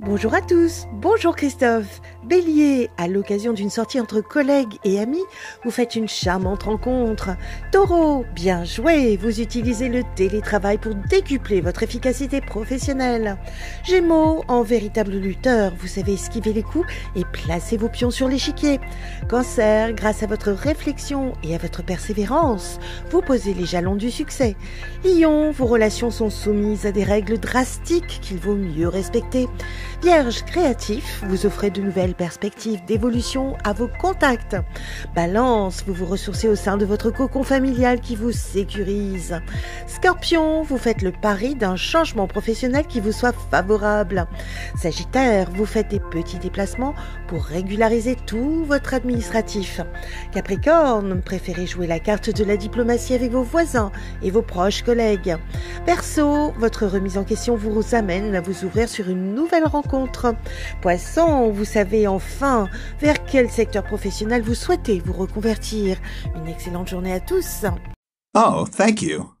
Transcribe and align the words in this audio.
Bonjour 0.00 0.32
à 0.32 0.40
tous, 0.40 0.86
bonjour 0.92 1.34
Christophe. 1.34 2.00
Bélier, 2.24 2.88
à 2.98 3.08
l'occasion 3.08 3.52
d'une 3.52 3.68
sortie 3.68 3.98
entre 3.98 4.20
collègues 4.20 4.74
et 4.84 5.00
amis, 5.00 5.24
vous 5.64 5.72
faites 5.72 5.96
une 5.96 6.06
charmante 6.06 6.64
rencontre. 6.64 7.30
Taureau, 7.72 8.24
bien 8.32 8.62
joué, 8.64 9.16
vous 9.16 9.40
utilisez 9.40 9.88
le 9.88 10.04
télétravail 10.14 10.78
pour 10.78 10.94
décupler 10.94 11.60
votre 11.60 11.82
efficacité 11.82 12.40
professionnelle. 12.40 13.38
Gémeaux, 13.82 14.44
en 14.46 14.62
véritable 14.62 15.16
lutteur, 15.16 15.72
vous 15.76 15.88
savez 15.88 16.12
esquiver 16.12 16.52
les 16.52 16.62
coups 16.62 16.86
et 17.16 17.24
placer 17.24 17.76
vos 17.76 17.88
pions 17.88 18.12
sur 18.12 18.28
l'échiquier. 18.28 18.78
Cancer, 19.28 19.94
grâce 19.94 20.22
à 20.22 20.26
votre 20.26 20.52
réflexion 20.52 21.32
et 21.42 21.56
à 21.56 21.58
votre 21.58 21.82
persévérance, 21.82 22.78
vous 23.10 23.20
posez 23.20 23.52
les 23.52 23.66
jalons 23.66 23.96
du 23.96 24.12
succès. 24.12 24.54
Lion, 25.04 25.50
vos 25.50 25.66
relations 25.66 26.12
sont 26.12 26.30
soumises 26.30 26.86
à 26.86 26.92
des 26.92 27.04
règles 27.04 27.38
drastiques 27.38 28.20
qu'il 28.22 28.38
vaut 28.38 28.54
mieux 28.54 28.86
respecter. 28.86 29.48
Vierge 30.00 30.44
créatif, 30.44 31.24
vous 31.26 31.44
offrez 31.44 31.70
de 31.70 31.82
nouvelles 31.82 32.14
perspectives 32.14 32.84
d'évolution 32.84 33.56
à 33.64 33.72
vos 33.72 33.88
contacts. 33.88 34.56
Balance, 35.16 35.82
vous 35.84 35.92
vous 35.92 36.06
ressourcez 36.06 36.46
au 36.46 36.54
sein 36.54 36.76
de 36.76 36.84
votre 36.84 37.10
cocon 37.10 37.42
familial 37.42 37.98
qui 38.00 38.14
vous 38.14 38.30
sécurise. 38.30 39.40
Scorpion, 39.88 40.62
vous 40.62 40.78
faites 40.78 41.02
le 41.02 41.10
pari 41.10 41.56
d'un 41.56 41.74
changement 41.74 42.28
professionnel 42.28 42.86
qui 42.86 43.00
vous 43.00 43.10
soit 43.10 43.34
favorable. 43.50 44.28
Sagittaire, 44.76 45.50
vous 45.50 45.66
faites 45.66 45.88
des 45.88 45.98
petits 46.00 46.38
déplacements 46.38 46.94
pour 47.26 47.44
régulariser 47.44 48.14
tout 48.14 48.64
votre 48.64 48.94
administratif. 48.94 49.80
Capricorne, 50.30 51.20
préférez 51.22 51.66
jouer 51.66 51.88
la 51.88 51.98
carte 51.98 52.30
de 52.30 52.44
la 52.44 52.56
diplomatie 52.56 53.14
avec 53.14 53.32
vos 53.32 53.42
voisins 53.42 53.90
et 54.22 54.30
vos 54.30 54.42
proches 54.42 54.82
collègues. 54.82 55.36
Perso, 55.86 56.52
votre 56.56 56.86
remise 56.86 57.18
en 57.18 57.24
question 57.24 57.56
vous 57.56 57.96
amène 57.96 58.36
à 58.36 58.40
vous 58.40 58.64
ouvrir 58.64 58.88
sur 58.88 59.10
une 59.10 59.34
nouvelle 59.34 59.64
rencontre 59.64 59.87
Poisson, 60.80 61.50
vous 61.50 61.64
savez 61.64 62.06
enfin 62.06 62.68
vers 63.00 63.24
quel 63.24 63.50
secteur 63.50 63.84
professionnel 63.84 64.42
vous 64.42 64.54
souhaitez 64.54 65.00
vous 65.04 65.12
reconvertir. 65.12 65.96
Une 66.36 66.48
excellente 66.48 66.88
journée 66.88 67.12
à 67.12 67.20
tous. 67.20 67.64
Oh, 68.34 68.66
thank 68.76 69.02
you. 69.02 69.37